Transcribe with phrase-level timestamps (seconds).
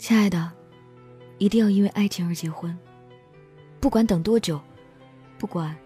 [0.00, 0.50] 亲爱的，
[1.36, 2.74] 一定要因为爱情而结婚，
[3.78, 4.58] 不管等多久，
[5.36, 5.76] 不管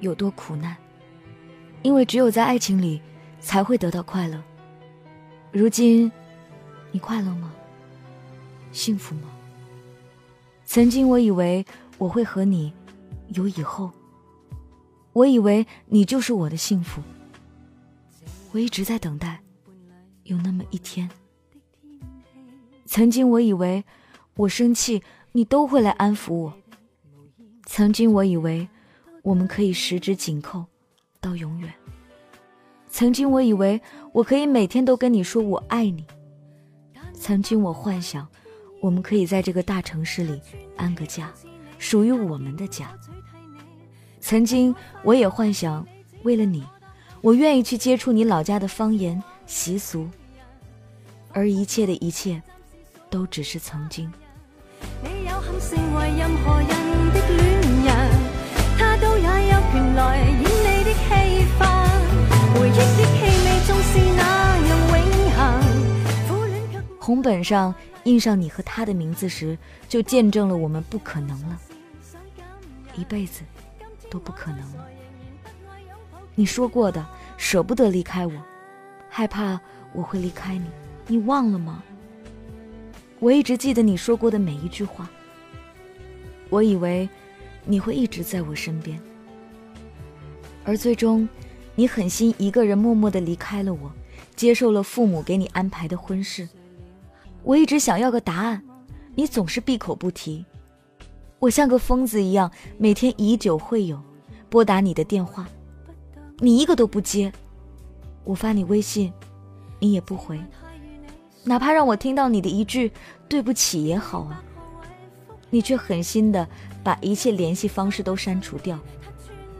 [0.00, 0.76] 有多苦难，
[1.82, 3.00] 因为只有在爱情里
[3.38, 4.42] 才会得到快乐。
[5.52, 6.10] 如今，
[6.90, 7.54] 你快乐吗？
[8.72, 9.28] 幸福吗？
[10.64, 11.64] 曾经我以为
[11.98, 12.74] 我会和你
[13.28, 13.92] 有以后，
[15.12, 17.00] 我以为你就是我的幸福，
[18.50, 19.40] 我一直在等待，
[20.24, 21.08] 有那么一天。
[22.94, 23.82] 曾经我以为，
[24.36, 25.02] 我生气
[25.32, 26.52] 你都会来安抚我。
[27.64, 28.68] 曾经我以为，
[29.22, 30.66] 我们可以十指紧扣，
[31.18, 31.72] 到永远。
[32.90, 33.80] 曾经我以为
[34.12, 36.04] 我可以每天都跟你说我爱你。
[37.14, 38.28] 曾经我幻想，
[38.82, 40.38] 我们可以在这个大城市里
[40.76, 41.32] 安个家，
[41.78, 42.94] 属于我们的家。
[44.20, 45.88] 曾经我也幻想，
[46.24, 46.62] 为了你，
[47.22, 50.06] 我愿意去接触你老家的方言习俗。
[51.32, 52.42] 而一切的一切。
[53.12, 54.10] 都只是曾经。
[66.98, 71.58] 红本上印上你和他的名字时，就见证了我们不可能了，
[72.96, 73.42] 一辈子
[74.10, 74.86] 都不可能了。
[76.34, 77.04] 你说过的，
[77.36, 78.32] 舍不得离开我，
[79.10, 79.60] 害怕
[79.92, 80.64] 我会离开你，
[81.06, 81.82] 你忘了吗？
[83.22, 85.08] 我一直记得你说过的每一句话。
[86.50, 87.08] 我以为
[87.64, 89.00] 你会一直在我身边，
[90.64, 91.28] 而最终，
[91.76, 93.92] 你狠心一个人默默的离开了我，
[94.34, 96.48] 接受了父母给你安排的婚事。
[97.44, 98.60] 我一直想要个答案，
[99.14, 100.44] 你总是闭口不提。
[101.38, 104.02] 我像个疯子一样，每天以酒会友，
[104.50, 105.48] 拨打你的电话，
[106.38, 107.32] 你一个都不接。
[108.24, 109.12] 我发你微信，
[109.78, 110.40] 你也不回。
[111.44, 112.92] 哪怕让我听到你的一句
[113.28, 114.42] 对不起也好啊，
[115.50, 116.46] 你却狠心的
[116.84, 118.78] 把一切联系方式都删除掉，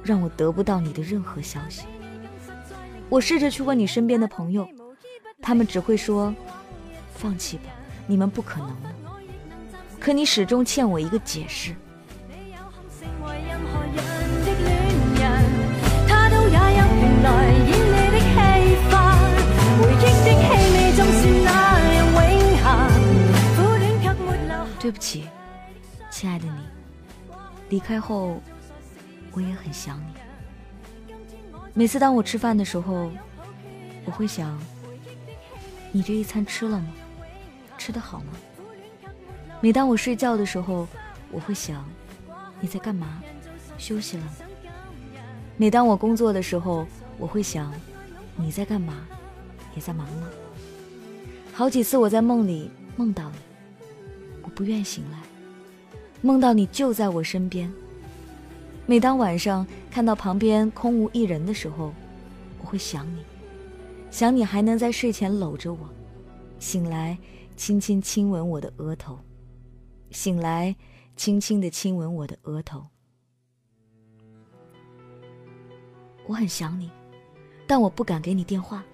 [0.03, 1.83] 让我得不到你的任何消息。
[3.09, 4.67] 我试着去问你身边的朋友，
[5.41, 6.35] 他们只会说
[7.15, 7.65] ：“放弃吧，
[8.07, 8.89] 你们不可能的。”
[10.01, 11.75] 可你始终欠我一个解释。
[24.93, 25.27] 对不起，
[26.11, 26.61] 亲爱的你，
[27.71, 28.39] 离开后
[29.33, 30.13] 我也很想你。
[31.73, 33.11] 每次当我吃饭的时候，
[34.05, 34.61] 我会想，
[35.93, 36.93] 你这一餐吃了吗？
[37.79, 38.35] 吃得好吗？
[39.63, 40.87] 每当我睡觉的时候，
[41.31, 41.83] 我会想，
[42.61, 43.23] 你在干嘛？
[43.79, 44.25] 休息了？
[45.57, 46.87] 每当我工作的时候，
[47.17, 47.73] 我会想，
[48.37, 48.93] 你在干嘛？
[49.75, 50.29] 也在忙吗？
[51.55, 53.52] 好几次我在梦里梦到你。
[54.43, 55.19] 我不愿醒来，
[56.21, 57.73] 梦到你就在我身边。
[58.85, 61.93] 每当晚上看到旁边空无一人的时候，
[62.61, 63.25] 我会想你，
[64.11, 65.89] 想你还能在睡前搂着我，
[66.59, 67.17] 醒来
[67.57, 69.19] 轻轻亲吻我的额头，
[70.11, 70.75] 醒来
[71.17, 72.85] 轻轻的亲吻我的额头。
[76.27, 76.91] 我很想你，
[77.67, 78.85] 但我不敢给你电话，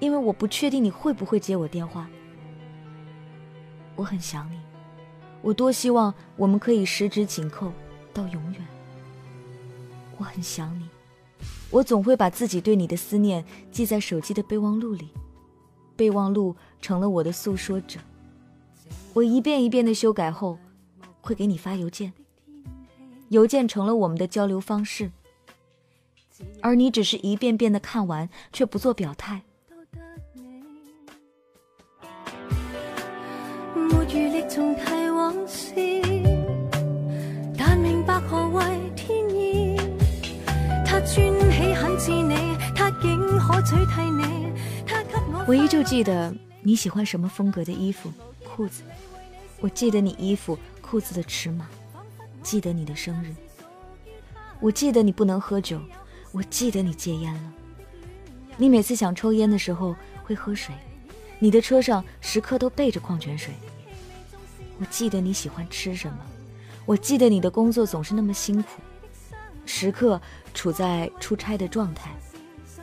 [0.00, 2.08] 因为我不确定你会不会接我电话。
[3.96, 4.60] 我很想你，
[5.42, 7.72] 我多希望我们可以十指紧扣
[8.12, 8.62] 到永远。
[10.18, 10.88] 我很想你，
[11.70, 15.08] 我总会把自己对你的思念记在手机的备忘录里，
[15.96, 17.98] 备忘录成了我的诉说者。
[19.14, 20.58] 我一遍一遍的修改后，
[21.22, 22.12] 会给你发邮件，
[23.30, 25.10] 邮件成了我们的交流方式，
[26.60, 29.42] 而你只是一遍遍的看完，却不做表态。
[37.56, 38.64] 但明白何為
[38.94, 39.76] 天意
[45.46, 48.10] 我依旧记得你喜欢什么风格的衣服、
[48.44, 48.82] 裤子。
[49.60, 51.68] 我记得你衣服、裤子的尺码，
[52.42, 53.34] 记得你的生日。
[54.60, 55.80] 我记得你不能喝酒，
[56.32, 57.52] 我记得你戒烟了。
[58.56, 59.94] 你每次想抽烟的时候
[60.24, 60.74] 会喝水，
[61.38, 63.52] 你的车上时刻都备着矿泉水。
[64.78, 66.18] 我记得你喜欢吃什么，
[66.84, 68.68] 我记得你的工作总是那么辛苦，
[69.64, 70.20] 时刻
[70.54, 72.10] 处在出差的状态。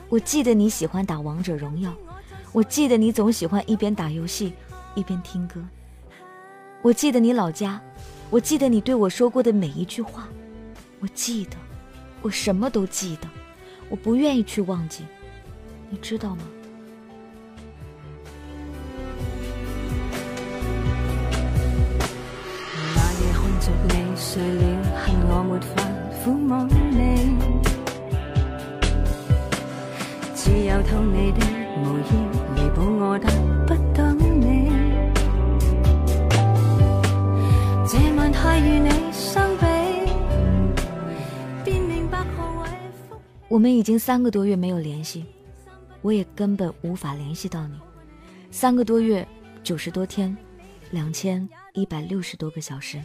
[0.08, 1.92] 我记得你喜欢打王者荣耀，
[2.52, 4.52] 我记得你总喜欢一边打游戏
[4.94, 5.62] 一边听歌。
[6.82, 7.80] 我记得你老家，
[8.28, 10.28] 我记得你对我说过的每一句话，
[11.00, 11.56] 我记得，
[12.22, 13.28] 我什么都记得，
[13.88, 15.04] 我不愿意去忘记，
[15.88, 16.42] 你知道吗？
[24.36, 24.40] 我
[26.90, 27.38] 你，
[30.34, 31.38] 自由痛你的
[31.78, 32.10] 无意
[32.52, 33.28] 弥补我得
[33.64, 34.72] 不到你。
[37.86, 39.64] 这晚太与你相比，
[41.64, 42.68] 便明白何谓
[43.08, 43.16] 福。
[43.46, 45.24] 我们已经三个多月没有联系，
[46.02, 47.74] 我也根本无法联系到你。
[48.50, 49.24] 三个多月，
[49.62, 50.36] 九十多天，
[50.90, 53.00] 两千一百六十多个小时，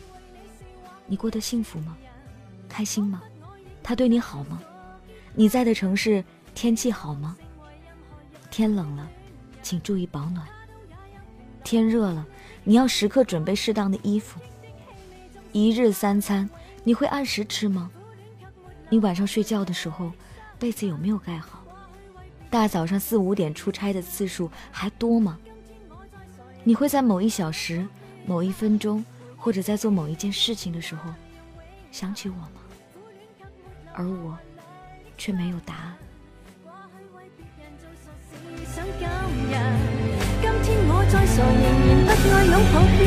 [1.09, 1.97] 你过得幸福吗？
[2.69, 3.23] 开心吗？
[3.81, 4.61] 他对你好吗？
[5.33, 6.23] 你在的城市
[6.53, 7.35] 天气好吗？
[8.51, 9.09] 天冷了，
[9.63, 10.47] 请注意保暖。
[11.63, 12.23] 天热了，
[12.63, 14.39] 你要时刻准备适当的衣服。
[15.51, 16.47] 一日三餐，
[16.83, 17.89] 你会按时吃吗？
[18.87, 20.11] 你晚上睡觉的时候，
[20.59, 21.63] 被子有没有盖好？
[22.51, 25.39] 大早上四五点出差的次数还多吗？
[26.63, 27.87] 你会在某一小时、
[28.27, 29.03] 某一分钟，
[29.39, 31.11] 或者在做某一件事情的时候，
[31.91, 32.61] 想起我吗？
[33.93, 34.37] 而我
[35.17, 35.97] 却没有答案。
[38.75, 39.55] 想今日，
[40.41, 42.99] 今天我再傻，仍然不爱拥抱缺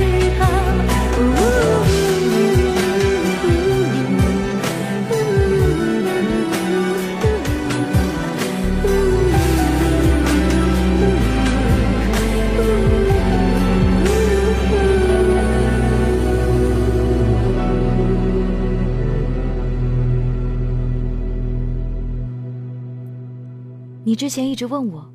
[24.13, 25.11] 你之前一直问我，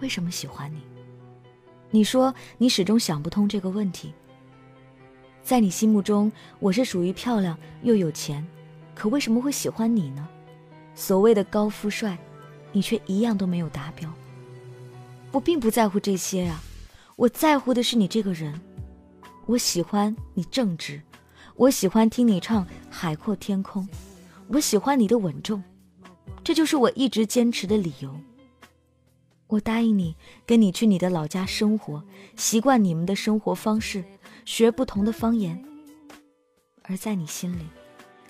[0.00, 0.78] 为什么喜欢你？
[1.90, 4.14] 你说你始终想不通这个问题。
[5.42, 8.42] 在你心目中，我是属于漂亮又有钱，
[8.94, 10.26] 可为什么会喜欢你呢？
[10.94, 12.16] 所谓的高富帅，
[12.72, 14.10] 你却一样都没有达标。
[15.30, 16.62] 我并不在乎这些啊，
[17.14, 18.58] 我在乎的是你这个人。
[19.44, 20.98] 我喜欢你正直，
[21.56, 23.86] 我喜欢听你唱《海阔天空》，
[24.48, 25.62] 我喜欢你的稳重。
[26.42, 28.14] 这就是我一直坚持的理由。
[29.48, 30.14] 我答应你，
[30.44, 32.02] 跟你去你的老家生活，
[32.36, 34.04] 习惯你们的生活方式，
[34.44, 35.64] 学不同的方言。
[36.82, 37.66] 而在你心里，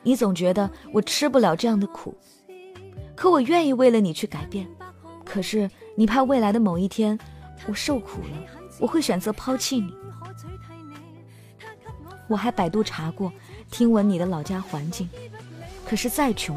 [0.03, 2.17] 你总觉得我吃不了这样的苦。
[3.17, 4.69] 可我愿意为了你去改变。
[5.25, 7.19] 可是你怕未来的某一天，
[7.67, 8.47] 我受苦了，
[8.79, 9.93] 我会选择抛弃你。
[12.29, 13.33] 我还百度查过，
[13.71, 15.09] 听闻你的老家环境。
[15.85, 16.56] 可是再穷。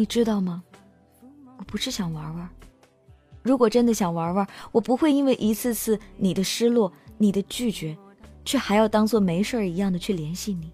[0.00, 0.62] 你知道吗？
[1.58, 2.48] 我不是想玩玩。
[3.42, 7.94] 如果真的想玩玩，我不会因为一次次你的失落、你的拒绝，
[8.42, 10.72] 却还要当做没事儿一样的去联系你，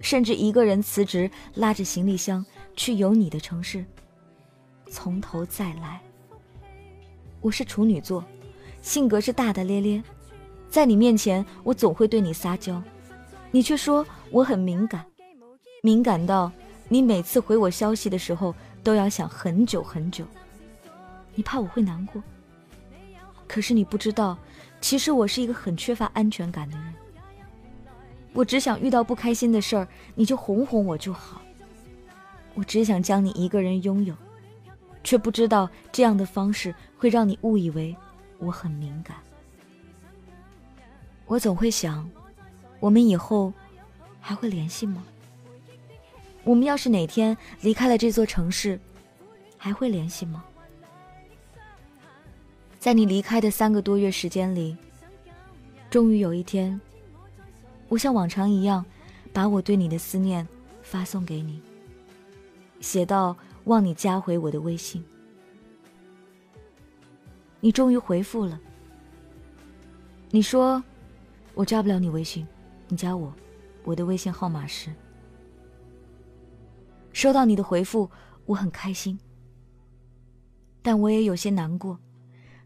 [0.00, 2.42] 甚至一个人辞职，拉着行李箱
[2.74, 3.84] 去有你的城市，
[4.88, 6.00] 从头再来。
[7.42, 8.24] 我是处女座，
[8.80, 10.02] 性格是大大咧咧，
[10.70, 12.82] 在你面前我总会对你撒娇，
[13.50, 15.04] 你却说我很敏感，
[15.82, 16.50] 敏感到。
[16.94, 20.24] 你每次回我消息的时候都要想很久很久，
[21.34, 22.22] 你怕我会难过。
[23.48, 24.38] 可是你不知道，
[24.80, 26.94] 其实我是一个很缺乏安全感的人。
[28.32, 31.42] 我只想遇到不开心的事儿，你就哄哄我就好。
[32.54, 34.14] 我只想将你一个人拥有，
[35.02, 37.96] 却不知道这样的方式会让你误以为
[38.38, 39.16] 我很敏感。
[41.26, 42.08] 我总会想，
[42.78, 43.52] 我们以后
[44.20, 45.02] 还会联系吗？
[46.44, 48.78] 我们要是哪天离开了这座城市，
[49.56, 50.44] 还会联系吗？
[52.78, 54.76] 在你离开的三个多月时间里，
[55.88, 56.78] 终于有一天，
[57.88, 58.84] 我像往常一样，
[59.32, 60.46] 把我对你的思念
[60.82, 61.62] 发送给你，
[62.80, 63.34] 写到
[63.64, 65.02] 望你加回我的微信。
[67.60, 68.60] 你终于回复了，
[70.30, 70.84] 你说
[71.54, 72.46] 我加不了你微信，
[72.88, 73.32] 你加我，
[73.82, 74.92] 我的微信号码是。
[77.14, 78.10] 收到你的回复，
[78.44, 79.18] 我很开心，
[80.82, 81.98] 但我也有些难过。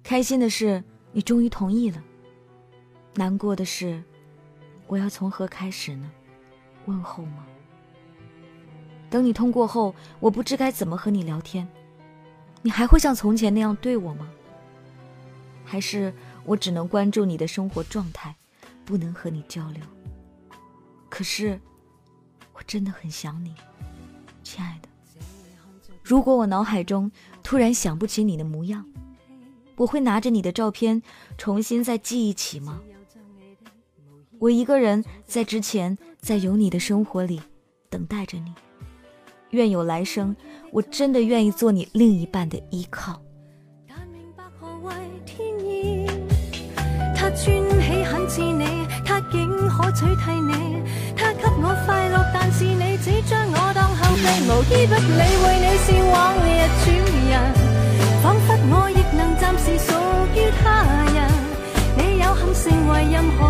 [0.03, 2.03] 开心的是你终于同意了，
[3.15, 4.03] 难过的是
[4.87, 6.11] 我要从何开始呢？
[6.87, 7.47] 问候吗？
[9.11, 11.69] 等你通过后，我不知该怎么和你聊天，
[12.63, 14.31] 你还会像从前那样对我吗？
[15.63, 16.13] 还是
[16.47, 18.35] 我只能关注你的生活状态，
[18.87, 19.83] 不能和你交流？
[21.11, 21.61] 可是，
[22.55, 23.55] 我真的很想你，
[24.49, 24.89] 亲爱的。
[26.03, 27.13] 如果我脑海中
[27.43, 28.83] 突然想不起你的模样，
[29.77, 31.03] 我会拿着你的照片
[31.37, 32.81] 重新再记忆起吗？
[34.39, 37.43] 我一个人在之前，在有你的生活里
[37.91, 38.55] 等待着你。
[39.51, 40.35] 愿有来生，
[40.73, 43.21] 我真的愿意做你另一半的依靠。
[47.15, 50.83] 他穿起很似你，他竟可取替你。
[51.61, 56.49] 我快乐，但是你只将我当后备，无依不理会你是往日
[56.85, 56.87] 主
[57.29, 57.33] 人，
[58.23, 59.93] 仿佛我亦能暂时属
[60.35, 61.19] 于他人。
[61.97, 63.48] 你有幸成为任何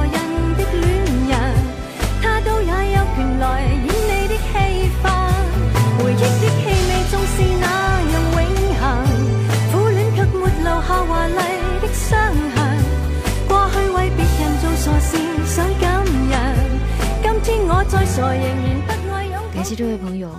[19.68, 20.34] 谢这位朋友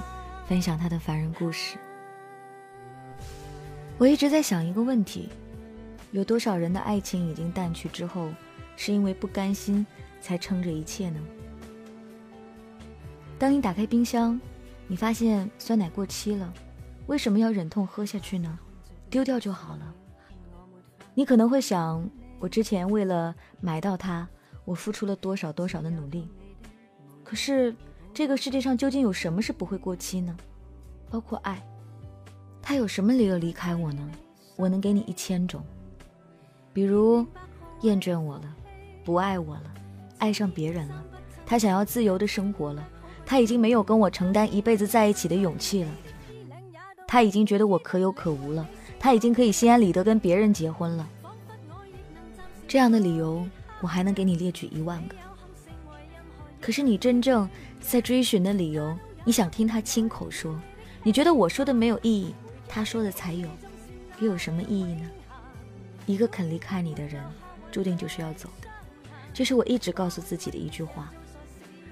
[0.48, 1.78] 分享他的凡人故事。
[4.00, 5.30] 我一直在想一个问题：
[6.10, 8.32] 有多少人的爱情已经淡去之后，
[8.76, 9.86] 是因为不甘心
[10.20, 11.20] 才撑着一切呢？
[13.38, 14.42] 当你打开冰箱。
[14.88, 16.52] 你发现酸奶过期了，
[17.06, 18.58] 为什么要忍痛喝下去呢？
[19.12, 19.94] 丢掉就好了。
[21.14, 22.04] 你可能会想，
[22.40, 24.28] 我之前为了买到它，
[24.66, 26.28] 我付出了多少多少的努力。
[27.24, 27.76] 可是
[28.20, 30.36] 这个世界上究竟有什么是不会过期呢？
[31.10, 31.66] 包括爱，
[32.62, 34.12] 他有什么理由离开我呢？
[34.58, 35.64] 我能给你一千种，
[36.74, 37.26] 比如
[37.80, 38.54] 厌倦我了，
[39.06, 39.74] 不爱我了，
[40.18, 41.02] 爱上别人了，
[41.46, 42.86] 他想要自由的生活了。
[43.26, 45.92] 他已经没有跟我承担一辈子在一起的勇气了，
[47.08, 48.68] 他已经觉得我可有可无了，
[49.00, 51.08] 他已经可以心安理得跟别人结婚了。
[52.68, 53.48] 这样的理由，
[53.80, 55.16] 我还能给你列举一万个。
[56.62, 57.50] 可是你真正
[57.80, 60.60] 在追寻的理由，你想听他亲口说，
[61.02, 62.34] 你觉得我说的没有意义，
[62.68, 63.48] 他说的才有，
[64.20, 65.10] 又有什么意义呢？
[66.06, 67.24] 一个肯离开你的人，
[67.72, 68.68] 注定就是要走的，
[69.34, 71.12] 这是我一直告诉自己的一句话。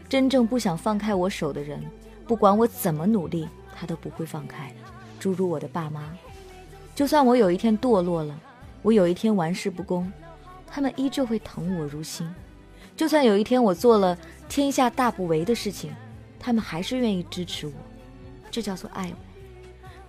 [0.08, 1.82] 真正不想放开我手的人，
[2.26, 4.74] 不管我怎么努力，他都不会放开。
[5.20, 6.14] 诸如我的爸妈，
[6.96, 8.40] 就算我有一天堕落了，
[8.84, 10.12] 我有一天玩世不恭，
[10.68, 12.30] 他们依旧会疼我如心。
[12.96, 14.18] 就算有一天我做了
[14.50, 15.94] 天下大不为的事情，
[16.40, 17.74] 他们还是愿意支持我。
[18.50, 19.18] 这叫做爱我。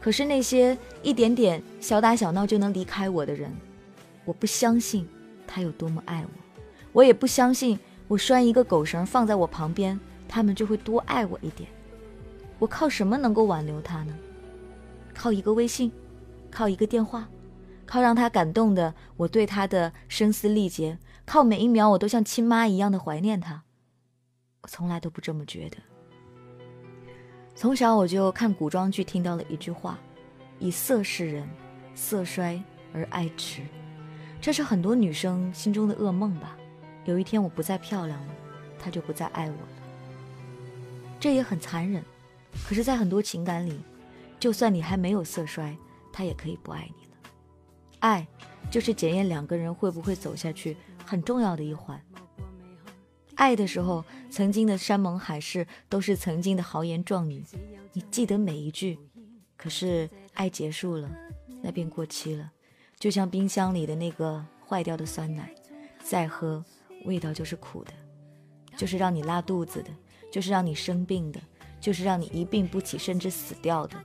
[0.00, 3.52] 可是那些一点点小打小闹就能离开我的人，
[4.25, 5.09] 我不相信
[5.47, 6.30] 他有多么爱我，
[6.92, 7.78] 我也不相信。
[8.07, 11.68] 我拴一个狗绳放在我旁边，他们就会多爱我一点。
[12.59, 14.14] 我靠什么能够挽留他呢？
[15.14, 15.92] 靠一个微信，
[16.50, 17.28] 靠一个电话，
[17.85, 23.64] 靠让他感动的我对他的声嘶力竭，靠每一秒我都像亲妈一样的怀念他。
[24.62, 25.76] 我从来都不这么觉得。
[27.54, 29.98] 从小我就看古装剧，听到了一句话
[30.60, 31.48] ：“以色示人，
[31.94, 32.62] 色衰
[32.92, 33.62] 而爱弛。”
[34.40, 36.56] 这是很多女生心中的噩梦吧。
[37.04, 38.34] 有一天我不再漂亮了，
[38.78, 39.68] 他就不再爱我了。
[41.18, 42.04] 这也很残忍，
[42.68, 43.80] 可是，在很多情感里，
[44.38, 45.76] 就算你还没有色衰，
[46.12, 47.32] 他也可以不爱你了。
[47.98, 48.24] 爱，
[48.70, 52.00] 就是检验两个人会不会走下去很重要的一环。
[53.38, 57.45] 爱的时候，曾经的山盟海誓都是曾经的豪言壮语，
[57.92, 58.99] 你记得每一句。
[59.57, 61.09] 可是爱结束了，
[61.62, 62.50] 那便过期了，
[62.99, 65.54] 就像冰箱里的那个坏掉的酸奶，
[66.02, 66.64] 再喝。
[67.04, 67.92] 味道就是苦的，
[68.76, 69.90] 就是让你拉肚子的，
[70.33, 71.40] 就是让你生病的，
[71.80, 73.97] 就是让你一病不起甚至死掉的。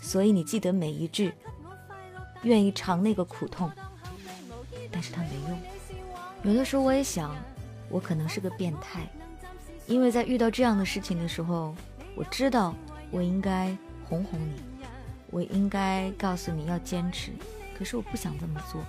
[0.00, 1.34] 所以你记得每一句，
[2.42, 3.70] 愿意尝那个苦痛，
[4.90, 5.58] 但是它没用。
[6.42, 7.36] 有的时候我也想，
[7.88, 9.08] 我可能是个变态，
[9.86, 11.74] 因为在遇到这样的事情的时候，
[12.14, 12.74] 我知道
[13.10, 13.76] 我应该
[14.08, 14.54] 哄哄你，
[15.30, 17.30] 我应该告诉你要坚持，
[17.78, 18.80] 可是我不想这么做，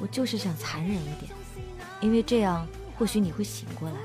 [0.00, 1.30] 我就是想残忍一点。
[2.00, 2.66] 因为这样，
[2.98, 3.96] 或许你会醒过来。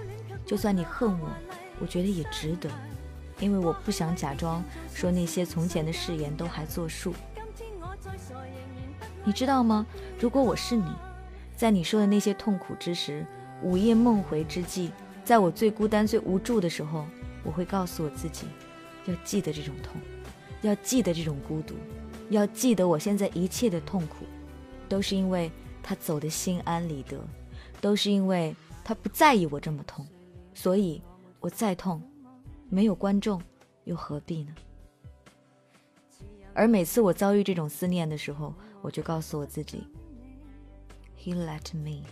[0.45, 1.29] 就算你恨我，
[1.79, 2.69] 我觉得也值得。
[3.39, 4.63] 因为我不想假装
[4.93, 7.13] 说那些从前的誓言都还作数。
[9.23, 9.85] 你知道吗？
[10.19, 10.85] 如果我是你，
[11.55, 13.25] 在你说的那些痛苦之时，
[13.63, 14.91] 午夜梦回之际，
[15.23, 17.05] 在我最孤单、最无助的时候，
[17.43, 18.45] 我会告诉我自己，
[19.05, 19.99] 要记得这种痛，
[20.61, 21.75] 要记得这种孤独，
[22.29, 24.25] 要记得我现在一切的痛苦，
[24.87, 27.17] 都是因为他走的心安理得。
[27.79, 30.03] 都是因为他不在意我这么痛，
[30.51, 30.99] 所以
[31.39, 32.01] 我再痛，
[32.69, 33.39] 没有观众，
[33.83, 34.55] 又何必呢？
[36.55, 39.83] 而每次我遭遇这种思念的时候，我就告诉我自己
[41.15, 42.03] ：“He let me。”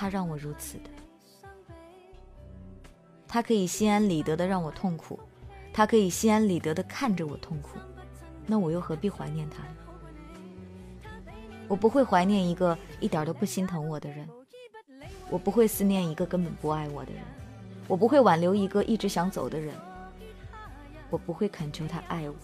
[0.00, 0.88] 他让我如此的。
[3.28, 5.20] 他可以心安理得的让我痛苦，
[5.74, 7.78] 他可以心安理得的看着我痛苦，
[8.46, 11.12] 那我又何必怀念他呢？
[11.68, 14.26] 我不会怀念一个一点都不心疼我的人，
[15.28, 17.22] 我不会思念一个根本不爱我的人，
[17.86, 19.74] 我不会挽留一个一直想走的人，
[21.10, 22.34] 我不会恳求他爱我，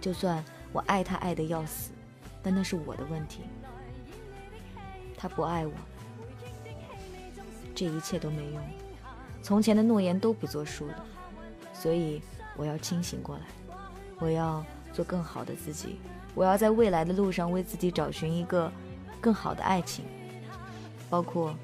[0.00, 1.92] 就算我爱他爱的要死，
[2.42, 3.42] 但那是我的问题。
[5.16, 5.72] 他不爱我，
[7.80, 8.62] 这一切都没用，
[9.40, 11.02] 从前的诺言都不作数了，
[11.72, 12.20] 所以
[12.54, 13.44] 我要清醒过来，
[14.18, 15.98] 我要做更好的自己。
[16.34, 18.70] 我要在未来的路上为自己找寻一个
[19.18, 20.04] 更好的爱情，
[21.08, 21.56] 包括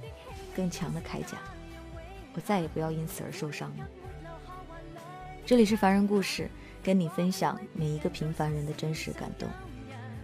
[0.54, 1.36] 更强的铠甲。
[2.32, 3.86] 我再也不要因此而受伤了。
[5.44, 6.48] 这里是凡人故事，
[6.82, 9.46] 跟你分享每一个平凡人的真实感动。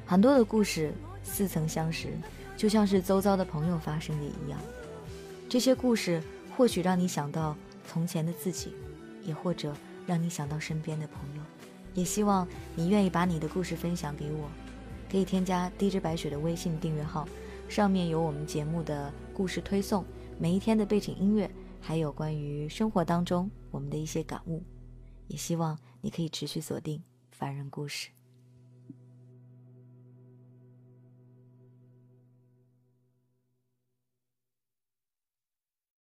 [0.06, 2.16] 很多的故事似曾相识，
[2.56, 4.58] 就像是周遭的朋友发生的一样。
[5.52, 6.22] 这些故事
[6.56, 7.54] 或许让你想到
[7.86, 8.74] 从前的自己，
[9.22, 11.42] 也或者让你想到身边的朋友。
[11.92, 14.48] 也希望你愿意把你的故事分享给我，
[15.10, 17.28] 可以添加 DJ 白雪的微信订阅号，
[17.68, 20.06] 上面有我们节目的故事推送，
[20.38, 21.50] 每一天的背景音乐，
[21.82, 24.64] 还有关于生活当中我们的一些感悟。
[25.28, 28.08] 也希望你可以持续锁定凡人故事。